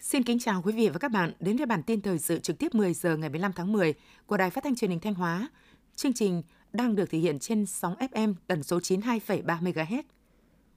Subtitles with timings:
[0.00, 2.58] Xin kính chào quý vị và các bạn đến với bản tin thời sự trực
[2.58, 3.94] tiếp 10 giờ ngày 15 tháng 10
[4.26, 5.48] của Đài Phát thanh Truyền hình Thanh Hóa.
[5.96, 6.42] Chương trình
[6.72, 10.02] đang được thể hiện trên sóng FM tần số 92,3 MHz.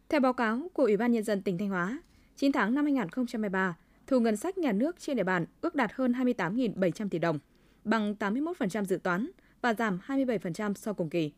[0.09, 2.01] Theo báo cáo của Ủy ban nhân dân tỉnh Thanh Hóa,
[2.35, 3.75] 9 tháng năm 2023,
[4.07, 7.39] thu ngân sách nhà nước trên địa bàn ước đạt hơn 28.700 tỷ đồng,
[7.83, 9.29] bằng 81% dự toán
[9.61, 11.31] và giảm 27% so cùng kỳ.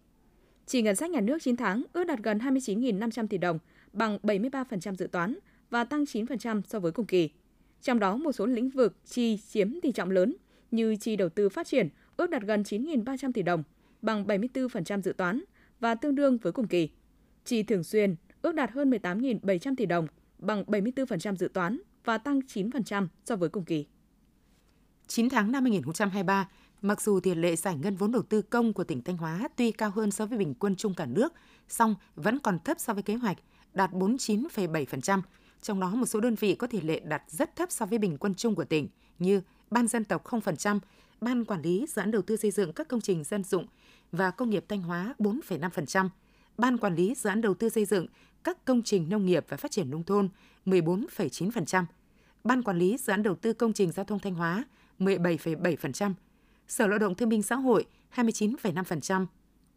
[0.66, 3.60] Chỉ ngân sách nhà nước 9 tháng ước đạt gần 29.500 tỷ đồng,
[3.94, 5.36] bằng 73% dự toán
[5.70, 7.30] và tăng 9% so với cùng kỳ.
[7.82, 10.36] Trong đó một số lĩnh vực chi chiếm tỷ trọng lớn
[10.72, 13.64] như chi đầu tư phát triển ước đạt gần 9.300 tỷ đồng,
[14.02, 15.44] bằng 74% dự toán
[15.80, 16.90] và tương đương với cùng kỳ.
[17.46, 20.08] Chi thường xuyên ước đạt hơn 18.700 tỷ đồng,
[20.40, 23.86] bằng 74% dự toán và tăng 9% so với cùng kỳ.
[25.08, 26.50] 9 tháng năm 2023,
[26.82, 29.71] mặc dù tỷ lệ giải ngân vốn đầu tư công của tỉnh Thanh Hóa tuy
[29.71, 31.34] cao hơn so với bình quân chung cả nước,
[31.70, 33.38] song vẫn còn thấp so với kế hoạch,
[33.74, 35.21] đạt 49,7%,
[35.62, 38.18] trong đó một số đơn vị có tỷ lệ đạt rất thấp so với bình
[38.18, 38.88] quân chung của tỉnh
[39.20, 40.80] như Ban dân tộc 0%,
[41.21, 43.65] Ban quản lý dự án đầu tư xây dựng các công trình dân dụng
[44.12, 46.10] và công nghiệp Thanh Hóa 4,5%,
[46.58, 48.08] Ban quản lý dự án đầu tư xây dựng
[48.43, 50.30] các công trình nông nghiệp và phát triển nông thôn
[50.65, 51.85] 14,9%,
[52.43, 54.63] Ban quản lý dự án đầu tư công trình giao thông Thanh Hóa
[54.99, 56.13] 17,7%,
[56.68, 59.26] Sở Lao động Thương binh Xã hội 29,5%,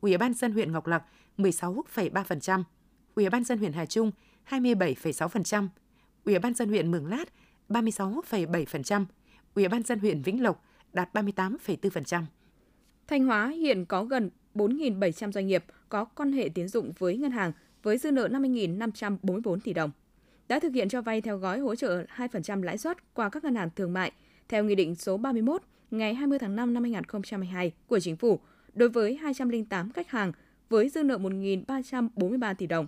[0.01, 1.03] Ủy ban dân huyện Ngọc Lặc
[1.39, 2.63] 16,3%,
[3.15, 4.11] Ủy ban dân huyện Hà Trung
[4.49, 5.69] 27,6%,
[6.25, 7.25] Ủy ban dân huyện Mường Lát
[7.69, 9.05] 36,7%,
[9.55, 12.23] Ủy ban dân huyện Vĩnh Lộc đạt 38,4%.
[13.07, 17.31] Thanh Hóa hiện có gần 4.700 doanh nghiệp có quan hệ tiến dụng với ngân
[17.31, 19.91] hàng với dư nợ 50.544 tỷ đồng.
[20.49, 23.55] Đã thực hiện cho vay theo gói hỗ trợ 2% lãi suất qua các ngân
[23.55, 24.13] hàng thương mại
[24.49, 28.41] theo Nghị định số 31 ngày 20 tháng 5 năm 2022 của Chính phủ
[28.75, 30.33] đối với 208 khách hàng
[30.69, 32.87] với dư nợ 1.343 tỷ đồng.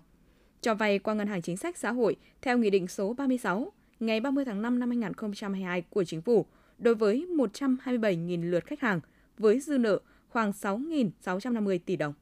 [0.61, 4.21] Cho vay qua Ngân hàng Chính sách Xã hội theo Nghị định số 36 ngày
[4.21, 6.47] 30 tháng 5 năm 2022 của Chính phủ
[6.79, 9.01] đối với 127.000 lượt khách hàng
[9.39, 12.15] với dư nợ khoảng 6.650 tỷ đồng.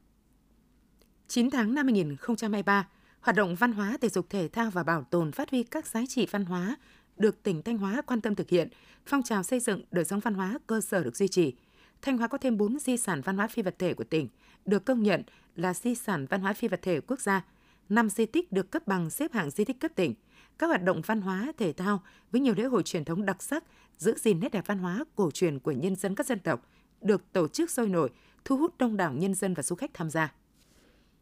[1.29, 2.89] 9 tháng năm 2023,
[3.21, 6.01] hoạt động văn hóa, thể dục thể thao và bảo tồn phát huy các giá
[6.09, 6.77] trị văn hóa
[7.21, 8.69] được tỉnh Thanh Hóa quan tâm thực hiện,
[9.07, 11.55] phong trào xây dựng đời sống văn hóa cơ sở được duy trì.
[12.03, 14.29] Thanh Hóa có thêm 4 di sản văn hóa phi vật thể của tỉnh,
[14.65, 15.23] được công nhận
[15.57, 17.45] là di sản văn hóa phi vật thể quốc gia.
[17.89, 20.15] 5 di tích được cấp bằng xếp hạng di tích cấp tỉnh.
[20.59, 22.03] Các hoạt động văn hóa, thể thao
[22.33, 23.65] với nhiều lễ hội truyền thống đặc sắc,
[23.99, 26.67] giữ gìn nét đẹp văn hóa cổ truyền của nhân dân các dân tộc
[27.01, 28.11] được tổ chức sôi nổi,
[28.45, 30.33] thu hút đông đảo nhân dân và du khách tham gia.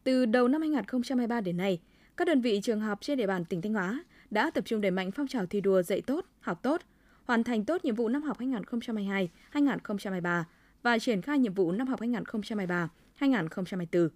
[0.05, 1.81] Từ đầu năm 2023 đến nay,
[2.17, 4.91] các đơn vị trường học trên địa bàn tỉnh Thanh Hóa đã tập trung đẩy
[4.91, 6.81] mạnh phong trào thi đua dạy tốt, học tốt,
[7.25, 10.43] hoàn thành tốt nhiệm vụ năm học 2022-2023
[10.83, 14.09] và triển khai nhiệm vụ năm học 2023-2024.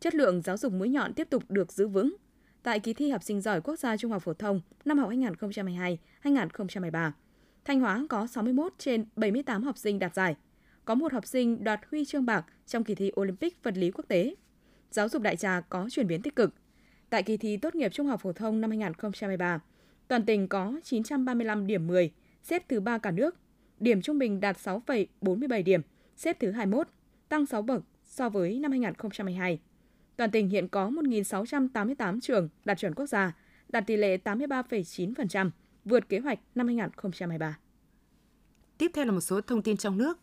[0.00, 2.16] Chất lượng giáo dục mũi nhọn tiếp tục được giữ vững.
[2.62, 5.10] Tại kỳ thi học sinh giỏi quốc gia trung học phổ thông năm học
[6.22, 7.10] 2022-2023,
[7.64, 10.36] Thanh Hóa có 61 trên 78 học sinh đạt giải,
[10.84, 14.04] có một học sinh đoạt huy chương bạc trong kỳ thi Olympic vật lý quốc
[14.08, 14.34] tế.
[14.90, 16.54] Giáo dục đại trà có chuyển biến tích cực.
[17.10, 19.60] Tại kỳ thi tốt nghiệp trung học phổ thông năm 2023,
[20.08, 22.12] toàn tỉnh có 935 điểm 10,
[22.42, 23.36] xếp thứ 3 cả nước.
[23.80, 25.80] Điểm trung bình đạt 6,47 điểm,
[26.16, 26.88] xếp thứ 21,
[27.28, 29.60] tăng 6 bậc so với năm 2022.
[30.16, 33.36] Toàn tỉnh hiện có 1.688 trường đạt chuẩn quốc gia,
[33.68, 35.50] đạt tỷ lệ 83,9%,
[35.84, 37.58] vượt kế hoạch năm 2023.
[38.78, 40.18] Tiếp theo là một số thông tin trong nước.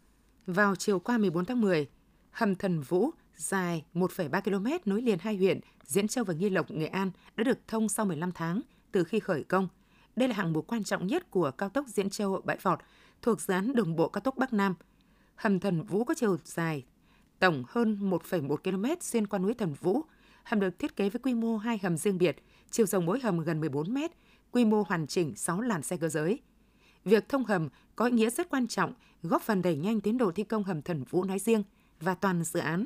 [0.46, 1.88] Vào chiều qua 14 tháng 10,
[2.32, 6.72] hầm Thần Vũ dài 1,3 km nối liền hai huyện Diễn Châu và Nghi Lộc,
[6.72, 8.62] Nghệ An đã được thông sau 15 tháng
[8.92, 9.68] từ khi khởi công.
[10.16, 12.80] Đây là hạng mục quan trọng nhất của cao tốc Diễn Châu Bãi Vọt
[13.22, 14.76] thuộc dự án đường bộ cao tốc Bắc Nam.
[15.36, 16.86] Hầm Thần Vũ có chiều dài
[17.40, 20.02] tổng hơn 1,1 km xuyên qua núi Thần Vũ.
[20.44, 22.38] Hầm được thiết kế với quy mô hai hầm riêng biệt,
[22.72, 23.98] chiều rộng mỗi hầm gần 14 m,
[24.52, 26.40] quy mô hoàn chỉnh 6 làn xe cơ giới.
[27.06, 28.94] Việc thông hầm có ý nghĩa rất quan trọng,
[29.24, 31.64] góp phần đẩy nhanh tiến độ thi công hầm Thần Vũ nói riêng
[32.00, 32.86] và toàn dự án.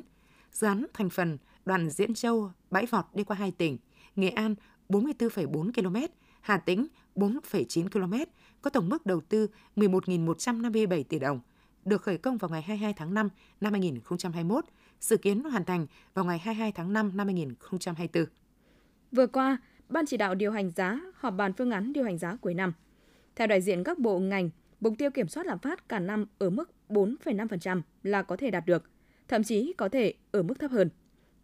[0.52, 3.78] Dự án thành phần đoạn Diễn Châu, Bãi Vọt đi qua hai tỉnh,
[4.16, 4.54] Nghệ An
[4.88, 5.96] 44,4 km,
[6.40, 8.14] Hà Tĩnh 4,9 km,
[8.62, 11.40] có tổng mức đầu tư 11.157 tỷ đồng,
[11.84, 13.28] được khởi công vào ngày 22 tháng 5
[13.60, 14.64] năm 2021,
[15.00, 18.24] dự kiến hoàn thành vào ngày 22 tháng 5 năm 2024.
[19.12, 19.58] Vừa qua,
[19.88, 22.72] Ban chỉ đạo điều hành giá họp bàn phương án điều hành giá cuối năm.
[23.36, 24.50] Theo đại diện các bộ ngành,
[24.80, 28.66] mục tiêu kiểm soát lạm phát cả năm ở mức 4,5% là có thể đạt
[28.66, 28.90] được,
[29.32, 30.90] thậm chí có thể ở mức thấp hơn.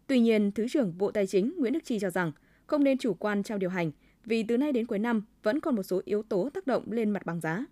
[0.07, 2.31] Tuy nhiên, Thứ trưởng Bộ Tài chính Nguyễn Đức Chi cho rằng
[2.67, 3.91] không nên chủ quan trong điều hành
[4.25, 7.09] vì từ nay đến cuối năm vẫn còn một số yếu tố tác động lên
[7.09, 7.65] mặt bằng giá.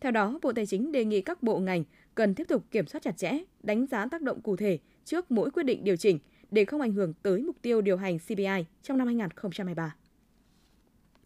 [0.00, 1.84] Theo đó, Bộ Tài chính đề nghị các bộ ngành
[2.14, 5.50] cần tiếp tục kiểm soát chặt chẽ, đánh giá tác động cụ thể trước mỗi
[5.50, 6.18] quyết định điều chỉnh
[6.50, 9.94] để không ảnh hưởng tới mục tiêu điều hành CPI trong năm 2023.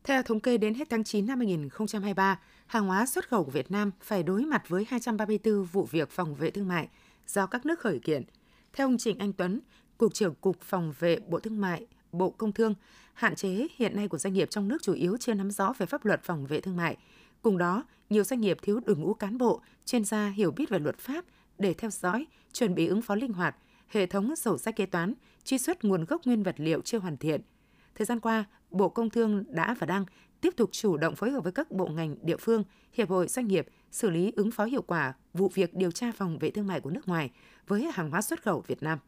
[0.04, 3.70] Theo thống kê đến hết tháng 9 năm 2023, hàng hóa xuất khẩu của Việt
[3.70, 6.88] Nam phải đối mặt với 234 vụ việc phòng vệ thương mại
[7.28, 8.22] do các nước khởi kiện.
[8.72, 9.60] Theo ông Trịnh Anh Tuấn,
[9.98, 12.74] Cục trưởng Cục Phòng vệ Bộ Thương mại, Bộ Công Thương,
[13.14, 15.86] hạn chế hiện nay của doanh nghiệp trong nước chủ yếu chưa nắm rõ về
[15.86, 16.96] pháp luật phòng vệ thương mại.
[17.42, 20.78] Cùng đó, nhiều doanh nghiệp thiếu đội ngũ cán bộ, chuyên gia hiểu biết về
[20.78, 21.24] luật pháp
[21.58, 23.56] để theo dõi, chuẩn bị ứng phó linh hoạt,
[23.88, 25.14] hệ thống sổ sách kế toán,
[25.44, 27.40] truy xuất nguồn gốc nguyên vật liệu chưa hoàn thiện.
[27.94, 30.04] Thời gian qua, Bộ Công Thương đã và đang
[30.40, 33.48] tiếp tục chủ động phối hợp với các bộ ngành địa phương, hiệp hội doanh
[33.48, 36.80] nghiệp xử lý ứng phó hiệu quả vụ việc điều tra phòng vệ thương mại
[36.80, 37.30] của nước ngoài
[37.66, 38.98] với hàng hóa xuất khẩu Việt Nam.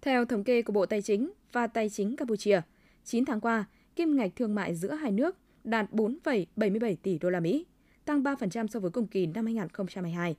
[0.00, 2.60] Theo thống kê của Bộ Tài chính và Tài chính Campuchia,
[3.04, 3.64] 9 tháng qua,
[3.96, 7.66] kim ngạch thương mại giữa hai nước đạt 4,77 tỷ đô la Mỹ,
[8.04, 10.36] tăng 3% so với cùng kỳ năm 2022.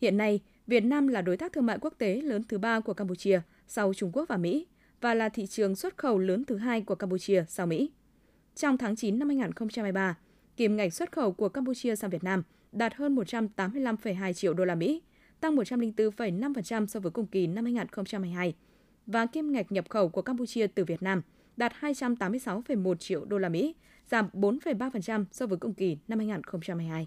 [0.00, 2.94] Hiện nay, Việt Nam là đối tác thương mại quốc tế lớn thứ ba của
[2.94, 4.66] Campuchia sau Trung Quốc và Mỹ
[5.00, 7.90] và là thị trường xuất khẩu lớn thứ hai của Campuchia sau Mỹ.
[8.54, 10.16] Trong tháng 9 năm 2023,
[10.56, 12.42] kim ngạch xuất khẩu của Campuchia sang Việt Nam
[12.72, 15.02] đạt hơn 185,2 triệu đô la Mỹ,
[15.40, 18.54] tăng 104,5% so với cùng kỳ năm 2022
[19.06, 21.22] và kim ngạch nhập khẩu của Campuchia từ Việt Nam
[21.56, 23.74] đạt 286,1 triệu đô la Mỹ,
[24.10, 27.06] giảm 4,3% so với cùng kỳ năm 2022.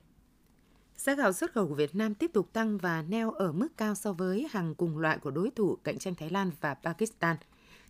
[0.95, 3.95] Giá gạo xuất khẩu của Việt Nam tiếp tục tăng và neo ở mức cao
[3.95, 7.37] so với hàng cùng loại của đối thủ cạnh tranh Thái Lan và Pakistan.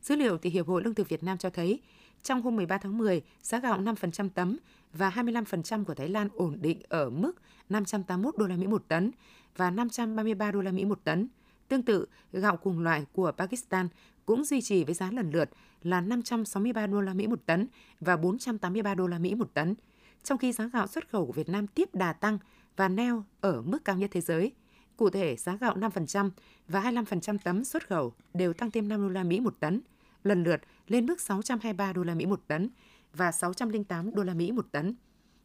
[0.01, 1.79] Dữ liệu từ Hiệp hội Lương thực Việt Nam cho thấy,
[2.23, 4.57] trong hôm 13 tháng 10, giá gạo 5% tấm
[4.93, 7.31] và 25% của Thái Lan ổn định ở mức
[7.69, 9.11] 581 đô la Mỹ một tấn
[9.57, 11.27] và 533 đô la Mỹ một tấn.
[11.67, 13.87] Tương tự, gạo cùng loại của Pakistan
[14.25, 15.49] cũng duy trì với giá lần lượt
[15.83, 17.67] là 563 đô la Mỹ một tấn
[17.99, 19.75] và 483 đô la Mỹ một tấn.
[20.23, 22.37] Trong khi giá gạo xuất khẩu của Việt Nam tiếp đà tăng
[22.75, 24.51] và neo ở mức cao nhất thế giới.
[24.97, 26.29] Cụ thể, giá gạo 5%
[26.67, 29.81] và 25% tấm xuất khẩu đều tăng thêm 5 đô la Mỹ một tấn,
[30.23, 32.69] lần lượt lên mức 623 đô la Mỹ một tấn
[33.13, 34.95] và 608 đô la Mỹ một tấn.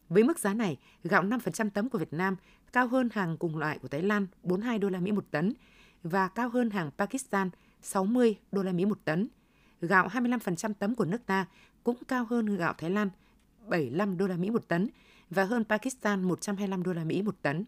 [0.08, 2.36] Với mức giá này, gạo 5% tấm của Việt Nam
[2.72, 5.52] cao hơn hàng cùng loại của Thái Lan 42 đô la Mỹ một tấn
[6.02, 7.50] và cao hơn hàng Pakistan
[7.82, 9.28] 60 đô la Mỹ một tấn.
[9.80, 11.46] Gạo 25% tấm của nước ta
[11.84, 13.10] cũng cao hơn gạo Thái Lan
[13.68, 14.88] 75 đô la Mỹ một tấn
[15.30, 17.64] và hơn Pakistan 125 đô la Mỹ một tấn.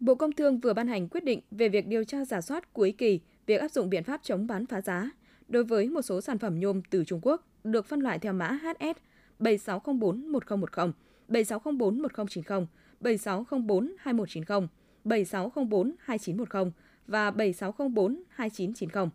[0.00, 2.94] Bộ Công Thương vừa ban hành quyết định về việc điều tra giả soát cuối
[2.98, 5.10] kỳ việc áp dụng biện pháp chống bán phá giá
[5.48, 8.58] đối với một số sản phẩm nhôm từ Trung Quốc được phân loại theo mã
[8.62, 8.98] HS
[9.40, 10.92] 76041010,
[11.28, 12.66] 76041090,
[13.00, 14.68] 76042190,
[15.04, 16.70] 76042910
[17.06, 19.08] và 76042990.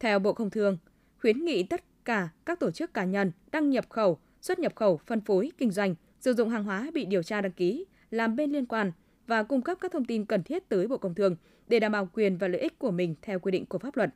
[0.00, 0.78] Theo Bộ Công Thương,
[1.20, 4.96] khuyến nghị tất cả các tổ chức cá nhân đăng nhập khẩu, xuất nhập khẩu,
[5.06, 8.52] phân phối, kinh doanh sử dụng hàng hóa bị điều tra đăng ký làm bên
[8.52, 8.92] liên quan
[9.26, 11.36] và cung cấp các thông tin cần thiết tới Bộ Công Thương
[11.68, 14.10] để đảm bảo quyền và lợi ích của mình theo quy định của pháp luật.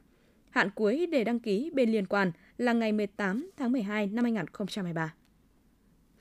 [0.50, 5.14] Hạn cuối để đăng ký bên liên quan là ngày 18 tháng 12 năm 2023.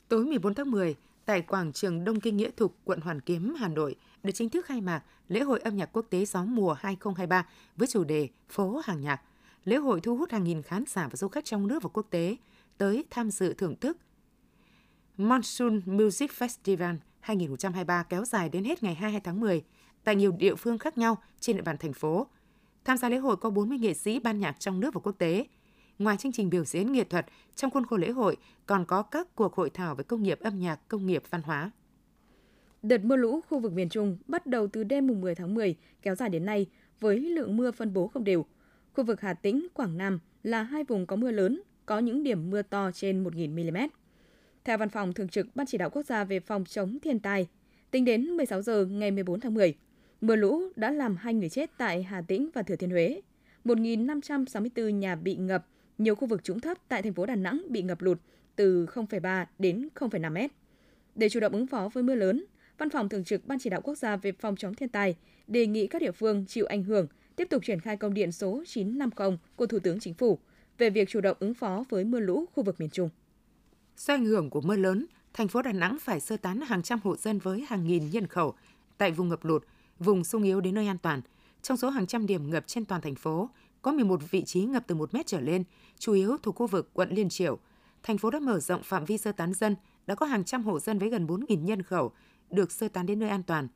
[0.07, 0.95] Tối 14 tháng 10,
[1.25, 4.65] tại quảng trường Đông Kinh Nghĩa Thục, quận Hoàn Kiếm, Hà Nội, được chính thức
[4.65, 8.81] khai mạc lễ hội âm nhạc quốc tế gió mùa 2023 với chủ đề Phố
[8.83, 9.21] hàng nhạc.
[9.65, 12.07] Lễ hội thu hút hàng nghìn khán giả và du khách trong nước và quốc
[12.09, 12.35] tế
[12.77, 13.97] tới tham dự thưởng thức
[15.17, 19.63] Monsoon Music Festival 2023 kéo dài đến hết ngày 22 tháng 10
[20.03, 22.27] tại nhiều địa phương khác nhau trên địa bàn thành phố.
[22.89, 25.45] Tham gia lễ hội có 40 nghệ sĩ ban nhạc trong nước và quốc tế.
[25.99, 29.35] Ngoài chương trình biểu diễn nghệ thuật, trong khuôn khổ lễ hội còn có các
[29.35, 31.71] cuộc hội thảo về công nghiệp âm nhạc, công nghiệp văn hóa.
[32.81, 35.75] Đợt mưa lũ khu vực miền Trung bắt đầu từ đêm mùng 10 tháng 10
[36.01, 36.65] kéo dài đến nay
[36.99, 38.45] với lượng mưa phân bố không đều.
[38.93, 42.49] Khu vực Hà Tĩnh, Quảng Nam là hai vùng có mưa lớn, có những điểm
[42.49, 43.77] mưa to trên 1.000 mm.
[44.63, 47.47] Theo Văn phòng Thường trực Ban Chỉ đạo Quốc gia về phòng chống thiên tai,
[47.91, 49.75] tính đến 16 giờ ngày 14 tháng 10,
[50.21, 53.21] mưa lũ đã làm hai người chết tại Hà Tĩnh và Thừa Thiên Huế.
[53.65, 57.81] 1.564 nhà bị ngập, nhiều khu vực trũng thấp tại thành phố Đà Nẵng bị
[57.81, 58.17] ngập lụt
[58.55, 60.51] từ 0,3 đến 0,5 mét.
[61.15, 62.45] Để chủ động ứng phó với mưa lớn,
[62.77, 65.15] Văn phòng Thường trực Ban Chỉ đạo Quốc gia về phòng chống thiên tai
[65.47, 68.63] đề nghị các địa phương chịu ảnh hưởng tiếp tục triển khai công điện số
[68.67, 70.39] 950 của Thủ tướng Chính phủ
[70.77, 73.09] về việc chủ động ứng phó với mưa lũ khu vực miền Trung.
[73.97, 76.99] Do ảnh hưởng của mưa lớn, thành phố Đà Nẵng phải sơ tán hàng trăm
[77.03, 78.53] hộ dân với hàng nghìn nhân khẩu
[78.97, 79.63] tại vùng ngập lụt,
[79.99, 81.21] vùng sung yếu đến nơi an toàn.
[81.61, 83.49] Trong số hàng trăm điểm ngập trên toàn thành phố,
[83.81, 85.63] có 11 vị trí ngập từ 1 mét trở lên,
[85.99, 87.59] chủ yếu thuộc khu vực quận Liên Triểu.
[88.03, 89.75] Thành phố đã mở rộng phạm vi sơ tán dân,
[90.07, 92.11] đã có hàng trăm hộ dân với gần 4.000 nhân khẩu
[92.49, 93.67] được sơ tán đến nơi an toàn.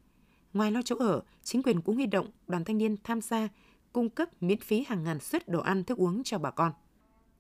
[0.54, 3.48] Ngoài lo chỗ ở, chính quyền cũng huy động đoàn thanh niên tham gia
[3.94, 6.72] cung cấp miễn phí hàng ngàn suất đồ ăn thức uống cho bà con.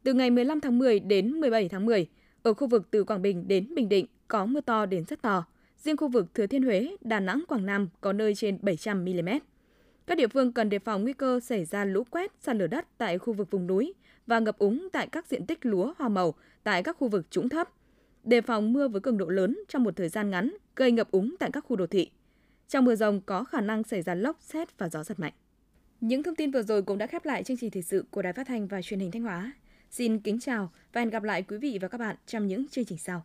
[0.03, 2.07] Từ ngày 15 tháng 10 đến 17 tháng 10,
[2.43, 5.45] ở khu vực từ Quảng Bình đến Bình Định có mưa to đến rất to,
[5.83, 9.29] Riêng khu vực Thừa Thiên Huế, Đà Nẵng, Quảng Nam có nơi trên 700 mm.
[10.07, 12.87] Các địa phương cần đề phòng nguy cơ xảy ra lũ quét, sạt lở đất
[12.97, 13.93] tại khu vực vùng núi
[14.27, 17.49] và ngập úng tại các diện tích lúa hoa màu tại các khu vực trũng
[17.49, 17.69] thấp.
[18.23, 21.35] Đề phòng mưa với cường độ lớn trong một thời gian ngắn gây ngập úng
[21.39, 22.11] tại các khu đô thị.
[22.67, 25.33] Trong mưa rông có khả năng xảy ra lốc, xét và gió giật mạnh.
[26.01, 28.33] Những thông tin vừa rồi cũng đã khép lại chương trình thời sự của Đài
[28.33, 29.51] Phát thanh và Truyền hình Thanh Hóa.
[29.91, 32.85] Xin kính chào và hẹn gặp lại quý vị và các bạn trong những chương
[32.85, 33.23] trình sau.